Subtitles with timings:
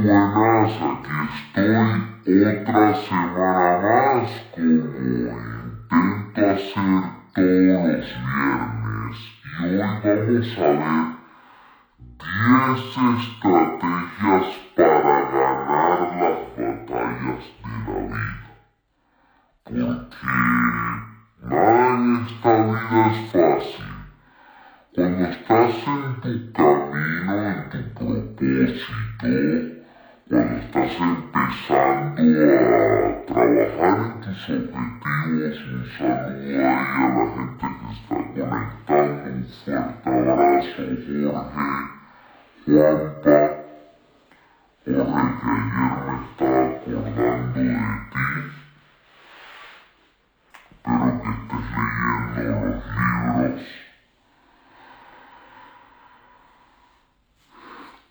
[0.00, 1.74] buenas, aquí estoy
[2.44, 7.02] otra semana más como intento hacer
[7.34, 10.58] todos los viernes y hoy vamos a ver 10
[13.20, 18.34] estrategias para ganar las batallas de la vida.
[19.64, 19.82] Porque
[21.42, 23.90] nada en esta vida es fácil.
[24.94, 29.26] Cuando estás en tu camino, en tu propósito,
[30.32, 37.86] cuando estás empezando a trabajar en tus objetivos, un saludo ahí a la gente que
[37.92, 41.76] está conectando, un fuerte abrazo, Jorge, Juanpa,
[42.64, 43.52] Jorge
[44.82, 45.10] que ayer
[45.84, 47.76] me estaba acordando de
[48.24, 48.50] ti,
[50.72, 51.66] espero que estés
[52.36, 53.62] leyendo los libros.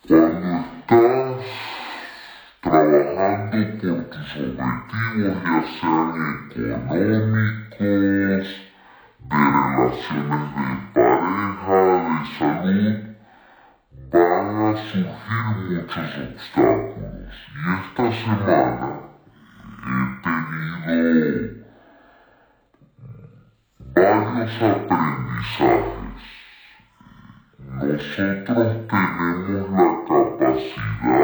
[0.07, 0.49] Cuando
[0.79, 1.60] estás
[2.71, 6.15] trabajando por tus objetivos, ya sean
[6.49, 8.47] económicos,
[9.19, 12.97] de relaciones de pareja, de salud,
[14.11, 17.35] van a surgir muchos obstáculos.
[17.51, 18.89] Y esta semana
[19.83, 20.93] he tenido
[23.95, 26.23] varios aprendizajes.
[27.59, 31.21] Nosotros tenemos la capacidad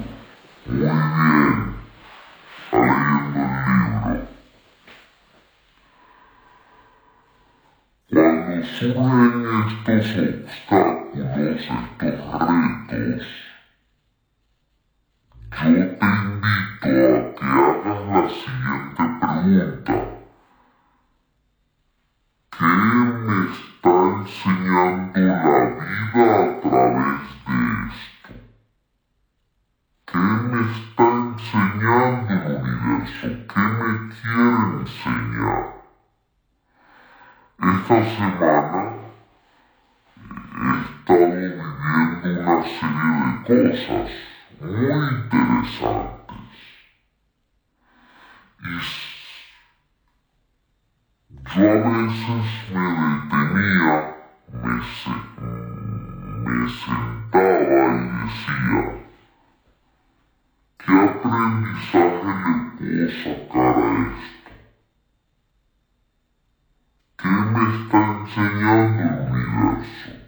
[0.68, 1.74] ουγέν,
[2.70, 4.30] αλλά είναι το λίβρο.
[8.10, 8.88] Πάνω σου
[9.24, 10.22] ένιες τόσο
[11.64, 13.51] σε εκ το χρέτος,
[15.60, 19.96] yo te invito a que hagas la siguiente pregunta.
[22.50, 27.56] ¿Qué me está enseñando la vida a través de
[27.88, 28.32] esto?
[30.06, 33.26] ¿Qué me está enseñando el universo?
[33.46, 35.64] ¿Qué me quiere enseñar?
[37.58, 38.80] Esta semana
[40.54, 41.64] he estado viviendo
[42.34, 44.31] una serie de cosas
[44.62, 46.36] muy interesantes.
[48.60, 48.78] Y
[51.54, 53.94] yo a veces me detenía,
[54.52, 58.82] me, se, me sentaba y decía,
[60.78, 64.52] ¿qué aprendizaje le puedo sacar a esto?
[67.16, 70.21] ¿Qué me está enseñando el universo?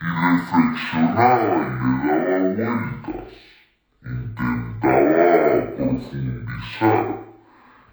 [0.00, 3.32] Y reflexionaba y le daba vueltas,
[4.04, 5.26] intentaba
[5.76, 7.06] profundizar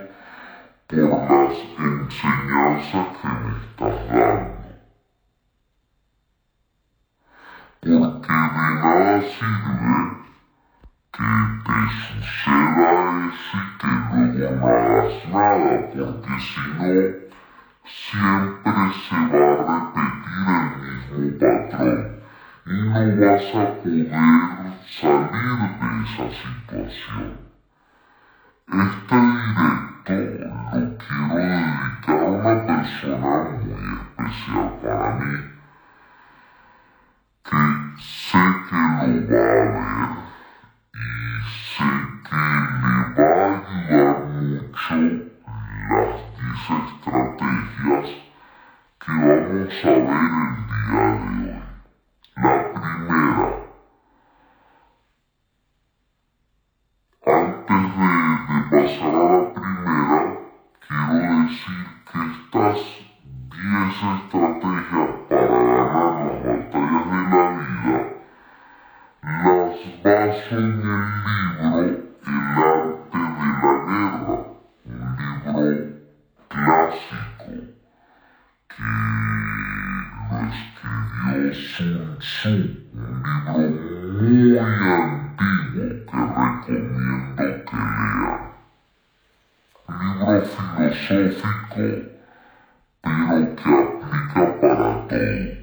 [0.57, 4.57] universo por las enseñanzas que me estás dando.
[7.79, 10.16] Porque de nada sirve
[11.17, 12.89] te suceda
[13.27, 16.91] eso y que luego no hagas nada, porque si no,
[17.83, 18.73] siempre
[19.03, 22.01] se va a repetir el mismo patrón
[22.65, 24.11] y no vas a poder
[24.85, 27.29] salir de esa situación.
[28.67, 29.15] Este
[30.05, 35.33] directo lo quiero dedicar a una persona muy especial para mí,
[37.43, 37.61] que
[37.97, 40.26] sé que lo va a ver
[41.77, 41.83] sé
[42.27, 42.43] que
[42.81, 44.95] le va a ayudar mucho
[45.89, 48.07] las 10 estrategias
[49.01, 51.61] que vamos a ver el día de hoy.
[52.35, 53.47] La primera,
[57.25, 58.11] antes de,
[58.47, 60.19] de, pasar a la primera,
[60.87, 62.79] quiero decir que estas
[63.51, 67.46] 10 estrategias para ganar las batallas de la
[70.03, 71.87] baso en el
[72.25, 75.97] libro El arte de la guerra, un libro
[76.47, 77.49] clásico
[78.67, 78.83] que
[80.29, 82.55] lo escribió Sun Tzu,
[82.93, 83.55] un libro
[84.13, 84.57] muy
[85.37, 86.05] antiguo
[86.65, 88.43] que recomiendo que lean.
[89.89, 91.85] Libro filosófico,
[93.01, 95.56] pero que aplica para todo.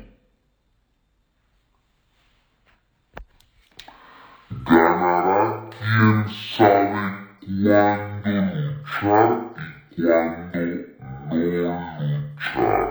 [4.65, 7.05] ganará quien sabe
[7.41, 9.31] cuándo luchar
[9.91, 10.61] y cuándo
[11.29, 12.89] no luchar.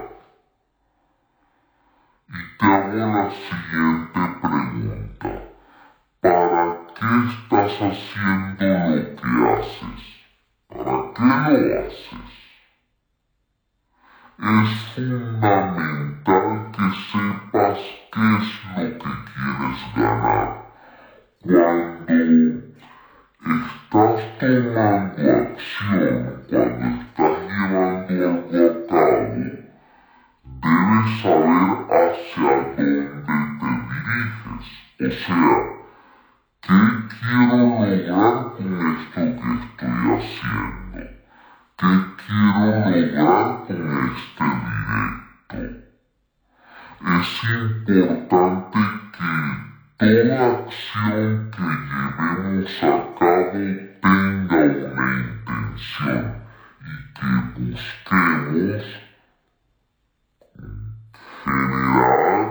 [2.29, 5.31] Y te hago la siguiente pregunta.
[6.21, 6.63] ¿Para
[6.95, 10.03] qué estás haciendo lo que haces?
[10.69, 12.33] ¿Para qué lo haces?
[14.39, 17.79] Es fundamental que sepas
[18.11, 20.62] qué es lo que quieres ganar
[21.43, 22.13] cuando
[23.43, 29.27] estás tomando acción, cuando estás llevando algo a cabo,
[30.63, 33.27] debes saber hacia dónde
[33.59, 34.67] te diriges.
[34.99, 35.53] O sea,
[36.61, 36.79] ¿qué
[37.19, 41.01] quiero lograr con esto que estoy haciendo?
[41.77, 41.91] ¿Qué
[42.25, 45.59] quiero lograr con este directo?
[47.05, 48.79] Es importante
[49.11, 49.72] que
[50.03, 53.63] toda acción que llevemos a cabo
[54.01, 54.59] tenga
[54.91, 56.25] una intención
[56.81, 58.83] y que busquemos
[61.43, 62.47] generar,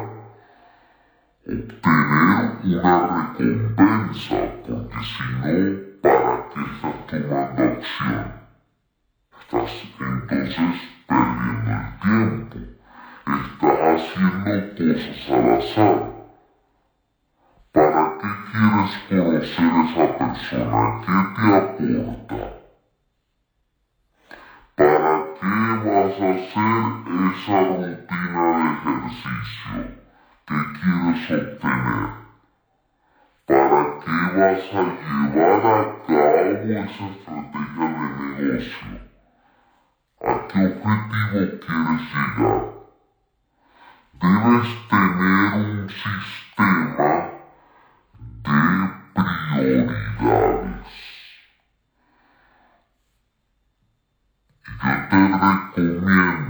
[1.45, 2.95] obtener una
[3.37, 5.53] recompensa, porque si no,
[6.01, 8.29] ¿para qué estás tomando acción?
[9.41, 12.59] Estás entonces perdiendo el tiempo,
[13.27, 16.22] estás haciendo cosas al azar.
[17.73, 20.83] ¿Para qué quieres conocer a esa persona?
[21.03, 22.53] ¿Qué te aporta?
[24.77, 26.83] ¿Para qué vas a hacer
[27.31, 29.95] esa rutina de ejercicio?
[30.47, 32.11] ¿Qué quieres obtener?
[33.47, 36.47] ¿Para qué vas a llevar a cabo
[36.83, 39.01] esa estrategia de negocio?
[40.21, 42.67] ¿A qué objetivo quieres llegar?
[44.13, 47.33] Debes tener un sistema
[48.45, 50.83] de prioridades.
[54.67, 56.42] Y yo te recomiendo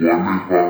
[0.00, 0.69] wonderful.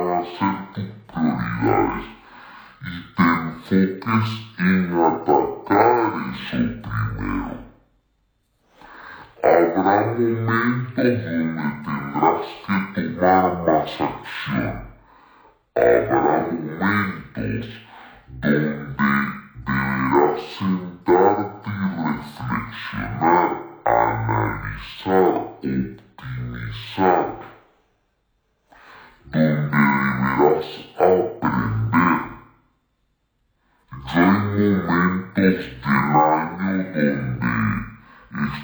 [36.93, 38.60] 네.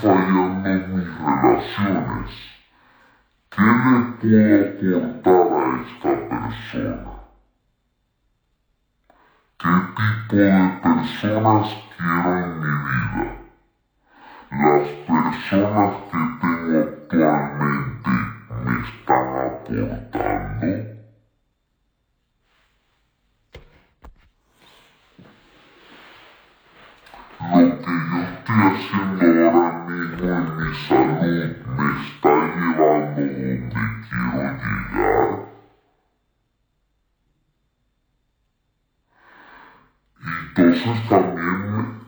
[0.00, 2.30] fallando mis relaciones?
[3.50, 4.40] ¿Qué le
[4.78, 7.18] puedo aportar a esta persona?
[9.58, 10.48] ¿Qué tipo de
[10.82, 13.28] personas quiero en mi vida?
[14.50, 18.14] Las personas que tengo actualmente
[18.64, 20.88] me están aportando.
[27.40, 28.07] Lo que
[40.78, 41.98] Entonces también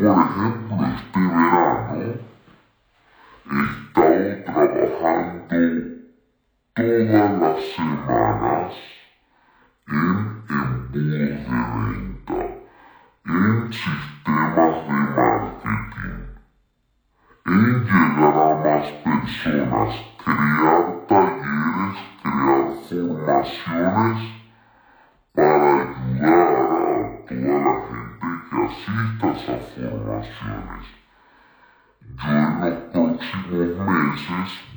[0.00, 2.14] yo, por ejemplo, este verano
[3.50, 5.44] he estado trabajando
[6.74, 8.72] todas las semanas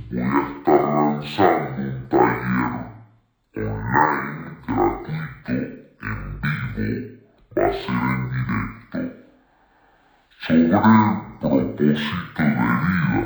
[0.10, 2.92] voy a estar lanzando un taller
[3.56, 5.52] online gratuito
[6.02, 6.42] en
[6.76, 7.22] vivo,
[7.58, 9.00] va a ser en directo,
[10.40, 10.68] sobre
[11.42, 13.22] propósito de vida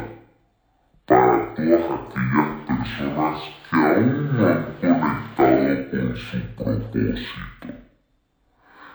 [1.05, 3.37] para todas aquellas personas
[3.69, 7.67] que aún no han conectado con su propósito.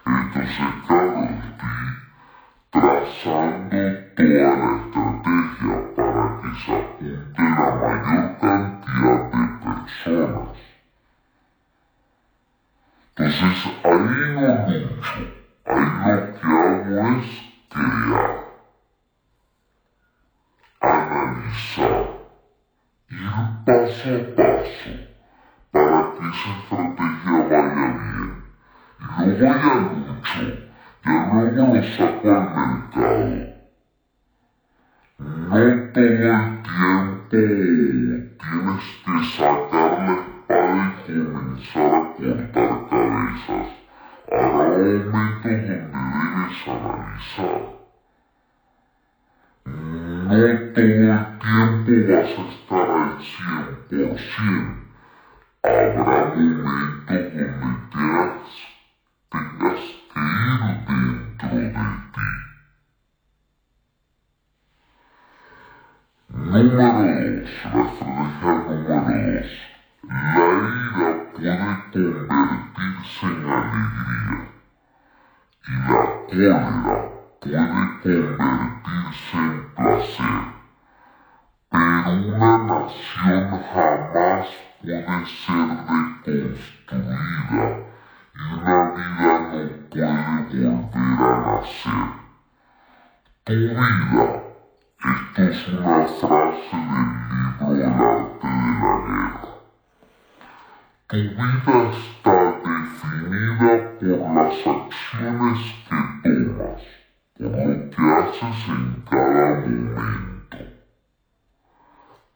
[0.07, 1.91] Entonces, claro, estoy
[2.71, 3.79] trazando
[4.17, 6.90] toda la estrategia para que la
[7.81, 10.59] mayor cantidad de personas.
[13.17, 13.99] Entonces, ahí
[14.35, 15.21] no lucho,
[15.67, 17.29] ahí lo que hago es
[17.69, 18.33] crear,
[20.81, 22.07] analizar,
[23.09, 23.31] ir
[23.67, 24.93] paso a paso
[25.71, 28.31] para que esa estrategia vaya bien.
[29.01, 30.43] Y luego ya lucho,
[31.05, 33.61] ya luego lo saco al mercado.
[35.19, 35.57] No
[35.93, 36.60] todo el
[37.31, 38.27] tienes
[39.05, 43.69] que sacar la espada y comenzar a cortar cabezas.
[44.33, 44.67] Habrá
[45.13, 47.63] momentos donde debes analizar.
[49.65, 54.81] No todo el tiempo vas a estar al 100%.
[55.63, 57.29] Habrá momentos donde
[57.91, 58.51] tengas,
[59.31, 59.83] tengas
[60.13, 62.50] que ir dentro de ti.
[66.51, 67.47] Número 2.
[67.73, 69.47] La estrategia número 2.
[70.03, 70.35] La
[71.39, 74.51] ira puede convertirse en alegría
[75.63, 76.03] y la
[77.39, 80.43] cólera puede convertirse en placer.
[81.71, 84.49] Pero una nación jamás
[84.83, 86.05] puede ser deconstruida
[88.35, 92.11] y una vida no puede volver a nacer.
[93.45, 94.50] Tu vida,
[95.03, 99.51] esto es una frase del libro El arte de la guerra.
[101.07, 106.83] Tu vida está definida por las acciones que tomas,
[107.39, 110.59] por lo que haces en cada momento.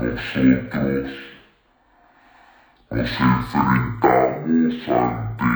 [0.00, 1.18] nosotros
[2.90, 5.48] nos enfrentamos ante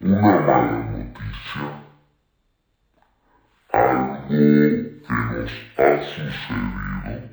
[0.00, 1.66] una mala noticia,
[3.72, 7.31] algo que nos ha sucedido,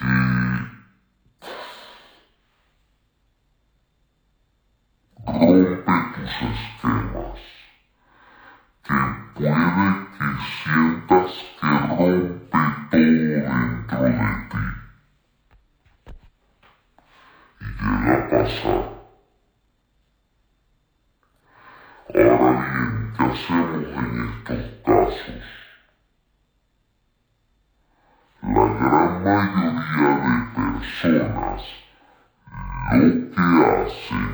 [0.00, 0.14] que
[5.26, 7.42] rompe tus esquemas,
[8.82, 8.98] que
[9.34, 14.12] puede que sientas que rompe todo dentro de
[14.50, 14.64] ti.
[17.60, 18.84] Y llega a pasar.
[22.12, 25.46] Ahora bien, ¿qué hacemos en estos casos?
[28.42, 31.62] La gran mayoría de personas
[32.96, 34.29] lo que hacen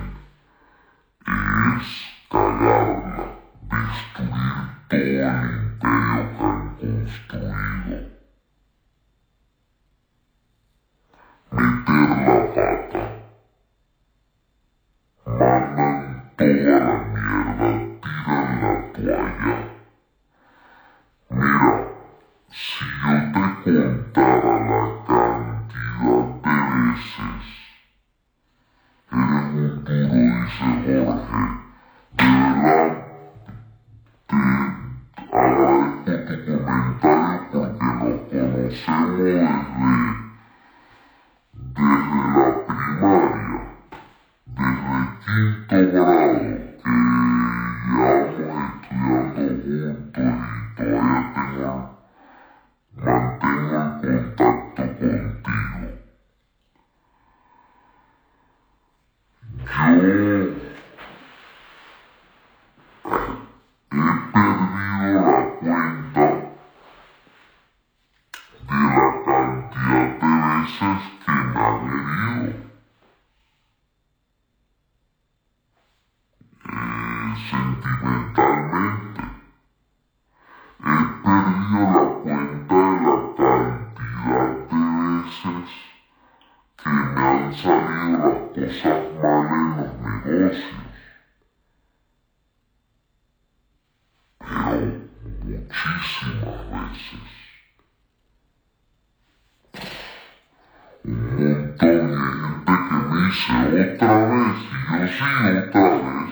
[105.16, 106.28] sentire bueno,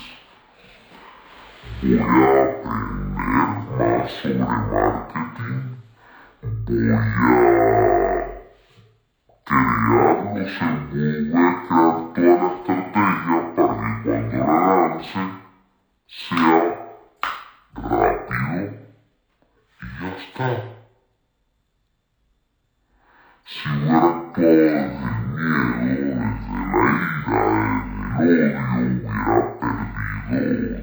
[1.83, 2.03] Voy a
[2.41, 3.19] aprender
[3.77, 5.74] más sobre marketing
[6.65, 6.99] voy a
[9.43, 15.21] crear los embudos, voy a crear toda la estrategia para que cuando la lance
[16.07, 16.59] sea
[17.75, 18.73] rápido
[19.81, 20.47] y ya está.
[23.45, 25.21] Si hubiera actuado desde el
[25.85, 26.17] miedo,
[28.17, 29.55] desde la ira, desde el odio, hubiera
[30.29, 30.74] perdido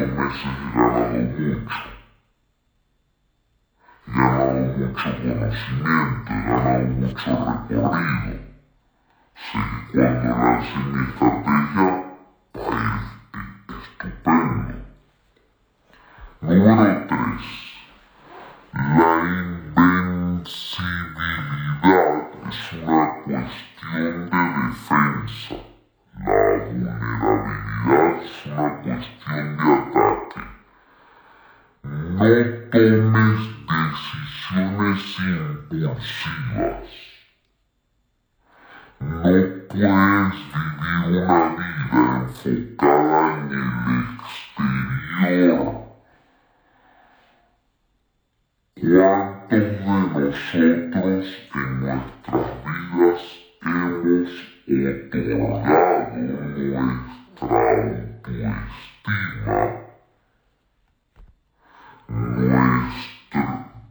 [0.00, 1.80] meses he ganado mucho.
[4.06, 7.30] He ganado mucho conocimiento, he ganado mucho
[7.68, 8.52] recorrido.
[9.34, 9.58] Sé
[9.92, 11.86] que cuando lance mi estrategia
[12.54, 12.72] va
[13.68, 14.41] estupendo.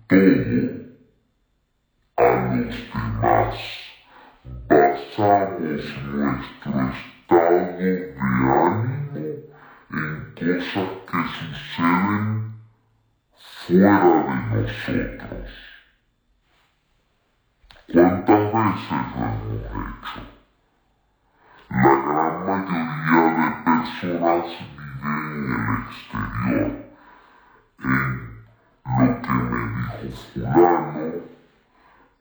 [0.08, 0.82] Todo
[2.18, 2.20] a
[2.56, 3.58] los demás.
[4.70, 9.26] Basamos nuestro estado de ánimo
[9.92, 12.26] en cosas que suceden
[13.68, 15.50] fuera de nosotros.
[17.92, 20.22] ¿Cuántas veces lo hemos hecho?
[21.70, 26.72] La gran mayoría de personas viven en el exterior,
[28.86, 29.60] lo que me
[30.02, 31.00] dijo fulano,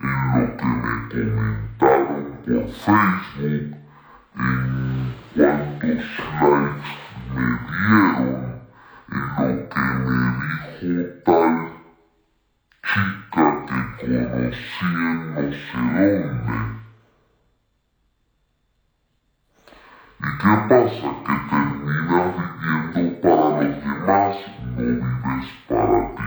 [0.01, 3.77] en lo que me comentaron por Facebook,
[4.37, 4.51] en
[5.35, 6.83] cuántos likes
[7.35, 8.61] me dieron,
[9.11, 10.19] en lo que me
[10.81, 11.81] dijo tal
[12.83, 13.45] chica
[13.99, 15.79] que conocí no sé
[16.19, 16.59] dónde.
[20.19, 21.09] ¿Y qué pasa?
[21.25, 26.20] Que terminas viviendo para los demás, no vives para ti.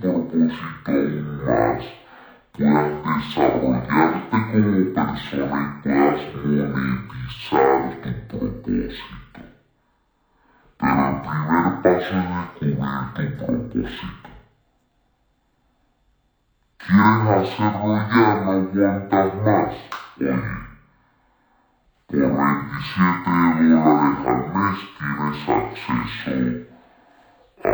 [0.00, 1.84] con tu propósito aún más,
[2.52, 6.20] puedas desarrollarte como persona y puedas
[6.72, 9.40] monetizar tu propósito.
[10.78, 12.26] Pero el primer paso es
[12.60, 14.31] descubrir tu propósito.
[16.86, 18.34] ¿Quieres hacerlo ya?
[18.42, 19.74] ¿No aguantas más?
[20.20, 20.36] Oye,
[22.08, 23.30] por 27
[23.68, 25.92] dólares al mes tienes acceso
[27.62, 27.70] a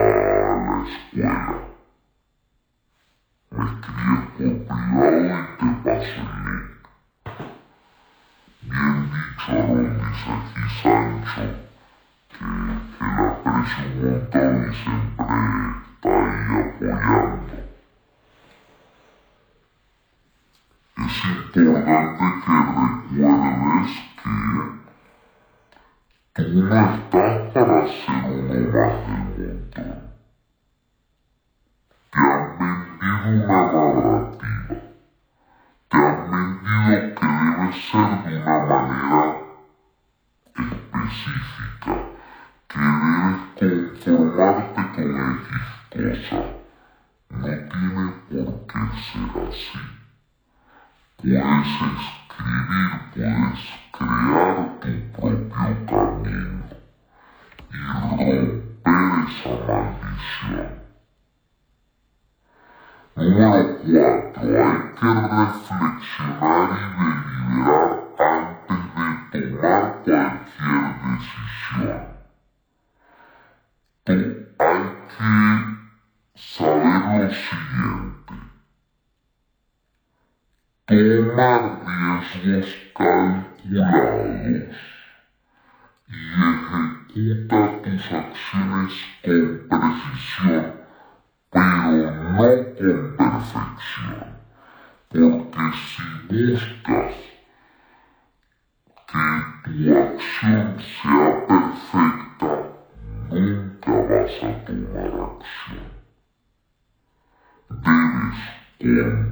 [0.64, 1.35] la escuela.
[3.51, 4.51] Me escribes por
[4.99, 6.68] privado y te paso el link.
[8.62, 11.44] Bien dicho, Aaron, dice aquí Sancho,
[12.29, 12.44] que,
[12.99, 15.29] que la aprecio un montón y siempre
[15.88, 17.67] está ahí apoyando.
[20.98, 23.92] Es importante que recuerdes
[26.34, 28.94] que tú no estás para ser uno más
[29.38, 29.70] del.
[32.11, 34.74] Te han vendido una narrativa.
[35.88, 39.22] Te han vendido que debe ser de una manera
[40.56, 41.94] específica,
[42.66, 42.87] que
[43.61, 45.48] debes conformarte con X
[45.92, 46.40] cosa.
[47.30, 49.97] No tiene por qué ser así.
[51.20, 53.59] Puedes escribir, puedes
[53.90, 56.62] crear tu propio camino
[57.72, 58.46] y romper
[58.87, 60.78] esa maldición.
[63.16, 63.50] Número
[63.83, 63.98] 4.
[63.98, 66.87] Hay que reflexionar y
[67.98, 70.22] deliberar antes de tomar cualquier
[71.02, 72.02] decisión.
[74.04, 74.12] Tú
[74.61, 75.35] hay que
[76.37, 78.18] saber lo siguiente
[80.88, 84.74] toma riesgos calculados
[86.09, 90.66] y ejecuta tus acciones con precisión,
[91.51, 92.37] pero no
[92.79, 94.29] con perfección,
[95.11, 97.16] porque si buscas
[99.09, 99.27] que
[99.64, 102.53] tu acción sea perfecta,
[103.29, 105.98] nunca vas a tomar acción.
[108.81, 109.27] Debes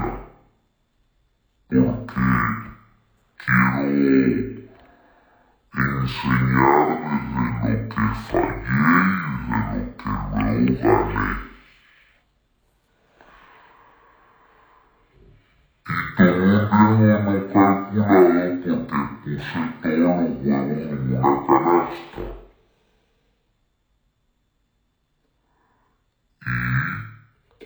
[19.25, 22.23] puse todos los huevos en una canasta.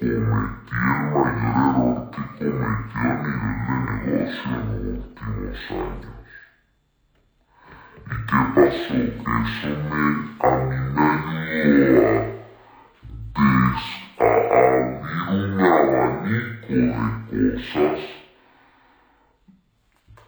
[0.01, 6.17] y cometí el mayor error que cometí a nivel de negocio en los últimos años.
[8.07, 8.95] ¿Y qué pasó?
[8.95, 12.33] Eso me, a mí me ayudó
[13.35, 13.73] a,
[14.19, 18.01] a abrir un abanico de cosas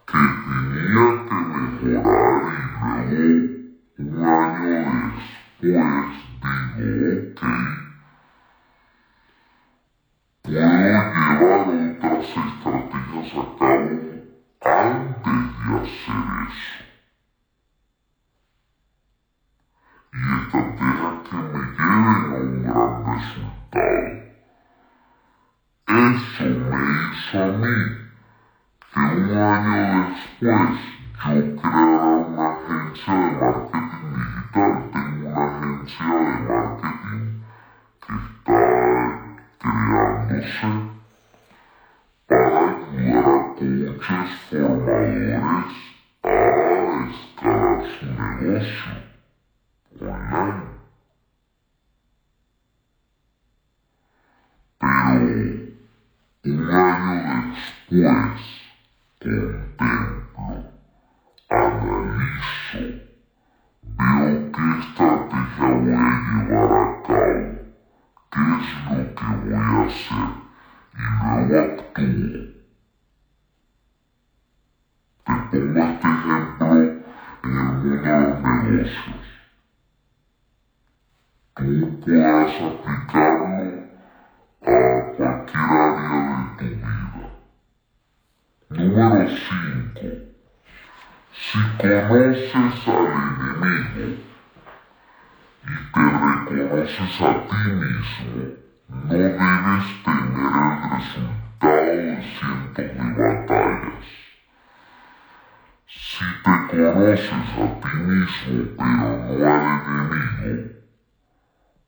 [0.07, 1.10] que tenía
[1.81, 3.51] que mejorar y
[3.97, 5.79] luego un año después
[6.85, 7.41] digo, ok,
[10.43, 11.69] puedo llevar
[12.03, 13.89] otras estrategias a cabo
[14.61, 16.85] antes de hacer eso.
[20.13, 24.21] Y estrategias que me lleven a un gran resultado.
[25.87, 26.79] Eso me
[27.11, 27.77] hizo a mí
[28.93, 34.73] que un año después yo creara una agencia de marketing digital.
[34.91, 37.25] Tengo una agencia de marketing
[38.01, 38.61] que está
[39.59, 40.71] creándose
[42.27, 45.73] para ayudar a coaches formadores
[46.23, 46.35] a
[47.11, 48.93] escalar su negocio
[50.01, 50.71] online.
[54.79, 55.31] Pero
[56.45, 58.61] un año después
[59.21, 60.70] contemplo,
[63.83, 67.51] veo qué estrategia voy a llevar a cabo,
[68.31, 70.31] qué es lo que voy a hacer
[70.95, 72.51] y luego actúo.
[75.25, 76.91] Te pongo este ejemplo en
[77.45, 79.27] el mundo de los negocios.
[81.55, 83.59] Tú podrás aplicarlo
[84.63, 84.75] a
[85.17, 86.93] cualquier área de tu vida.
[88.71, 90.30] Número 5
[91.43, 94.21] si conoces al enemigo
[95.65, 98.43] y te reconoces a ti mismo,
[98.89, 104.09] no debes temer el resultado de cientos de batallas.
[105.87, 110.65] Si te conoces a ti mismo pero no al enemigo,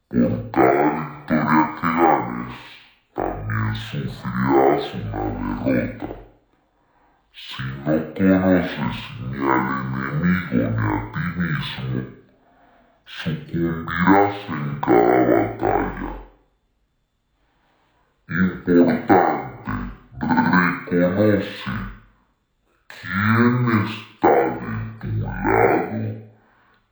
[0.09, 2.57] por cada victoria que ganes,
[3.15, 6.32] también sufrirás una derrota.
[7.35, 12.05] Si no conoces ni al enemigo ni a ti mismo,
[13.07, 16.13] sucumbirás en cada batalla.
[18.29, 19.73] Importante,
[20.21, 21.73] reconoce
[22.87, 26.01] quién está de tu lado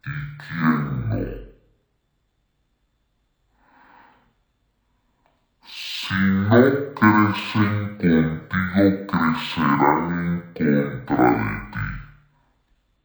[0.04, 0.74] y quién
[1.08, 1.50] no.
[5.66, 11.86] Si no crecen contigo, crecerán en contra de ti.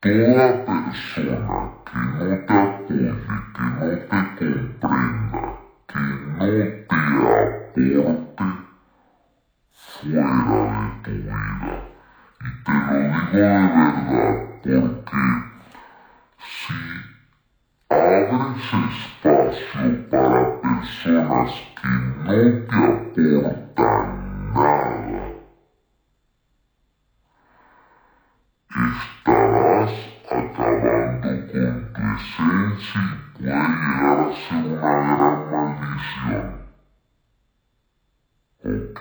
[0.02, 1.56] Toda persona
[1.86, 5.44] que no te apoye, que no te comprenda,
[5.88, 8.50] que no te aporte,
[9.72, 11.42] fuera de tu vida.
[12.42, 12.94] Y te lo
[13.32, 14.26] digo de verdad
[14.64, 15.24] porque
[16.38, 16.76] si
[17.90, 18.74] abres
[19.14, 25.32] espacio para personas que no te aportan nada,
[28.70, 29.94] estarás
[30.32, 36.48] acabando con tu esencia y puede llegar a ser una gran maldición.
[38.64, 39.00] ¿Ok?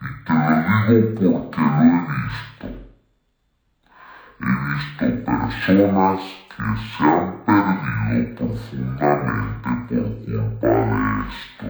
[0.00, 2.66] Y te lo digo porque lo he visto.
[4.40, 11.68] He visto personas que se han perdido profundamente por culpa de esto.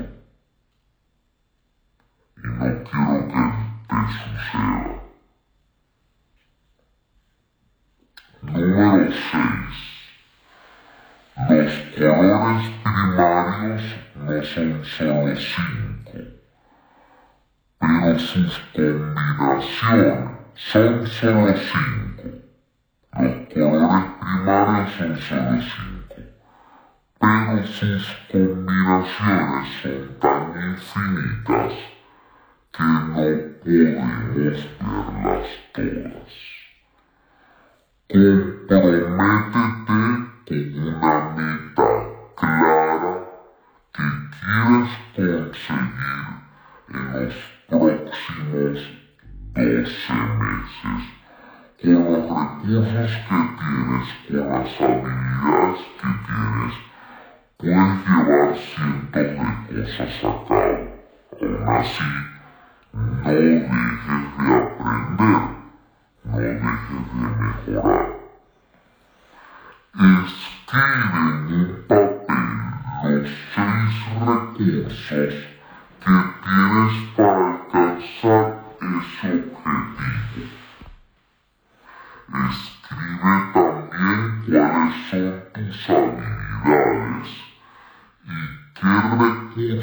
[2.37, 3.42] Y no quiero que
[3.88, 4.96] te suceda.
[8.40, 9.88] Número 6.
[11.51, 13.83] Los colores primarios
[14.16, 16.38] no son solo cinco
[17.79, 22.48] pero sus combinaciones son solo cinco.
[23.20, 26.18] Los colores primarios son solo cinco,
[27.18, 31.74] pero sus combinaciones son tan infinitas
[32.70, 33.24] que no
[33.64, 36.33] podemos verlas todas.
[38.09, 39.11] Comprométete
[40.46, 41.90] con una meta
[42.37, 43.14] clara
[43.94, 46.31] que quieres conseguir
[46.88, 47.35] en los
[47.66, 48.78] próximos
[49.54, 51.17] 12 meses
[51.81, 51.95] con
[52.64, 56.75] los recursos que tienes, con las habilidades que tienes,
[57.57, 59.23] puedes llevar cientos de
[59.77, 60.83] cosas a cabo.
[61.41, 62.11] Aún así,
[62.93, 63.99] no dejes
[64.38, 65.45] de aprender,
[66.25, 68.07] no dejes de mejorar.
[69.95, 72.49] Escribe en un papel
[73.05, 75.35] los seis recursos
[76.01, 77.38] que tienes para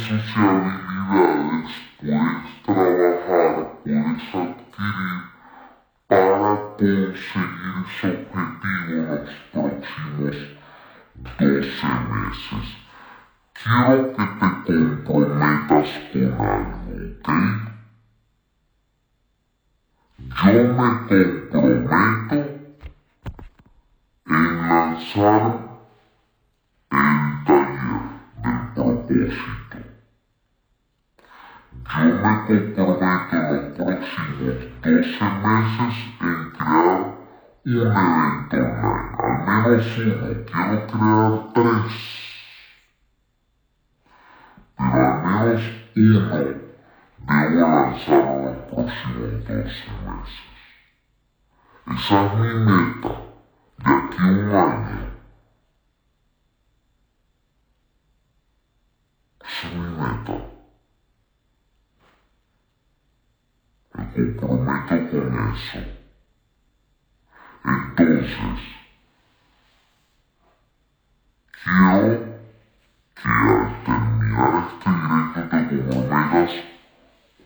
[0.10, 1.72] recursos y habilidades
[2.02, 3.54] puedes trabajar,
[3.84, 5.36] puedes adquirir
[6.08, 10.38] para conseguir ese objetivo en los próximos
[11.40, 12.68] 12 meses.
[13.54, 14.26] Quiero que
[14.66, 16.46] te comprometas con algo,
[17.20, 17.30] ¿ok?
[20.44, 20.90] Yo me
[21.50, 22.38] comprometo
[24.28, 25.66] en lanzar
[26.92, 28.06] el taller
[28.44, 29.78] del propósito.
[31.88, 37.18] Yo me comprometo en los próximos 12 meses en crear
[37.66, 41.94] un evento online, al menos uno, quiero crear tres,
[44.78, 45.62] pero al menos
[45.96, 46.22] uno
[47.18, 49.64] debo lanzar en los próximos 12
[50.06, 50.46] meses.
[51.88, 53.14] Esa es mi meta
[53.78, 55.00] de aquí a un año.
[59.42, 60.56] Esa es mi meta.
[63.96, 65.80] Me comprometo con eso.
[67.66, 68.60] Entonces,
[71.64, 72.36] quiero
[73.16, 76.52] que al terminar este directo te comprometas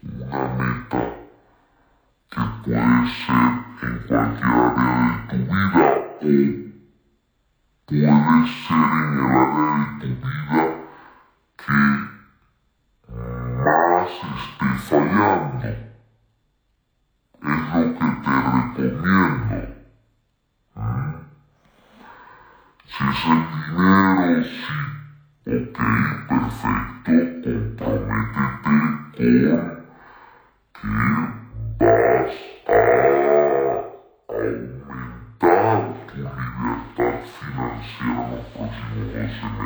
[0.04, 1.04] una meta
[2.30, 3.48] que puede ser
[3.82, 6.62] en cualquier área de tu vida o
[7.88, 10.62] puede ser en el área de tu vida
[11.58, 11.82] que
[13.64, 15.89] más esté fallando.
[17.42, 19.76] Es lo que te recomiendo.
[20.76, 21.16] ¿Mm?
[22.86, 24.78] Si es el dinero, sí.
[25.46, 25.80] Ok,
[26.28, 27.50] perfecto.
[27.78, 29.28] Comprométete con que
[31.94, 32.34] vas
[32.68, 32.78] a
[34.30, 39.60] aumentar tu libertad financiera en los próximos 12 meses.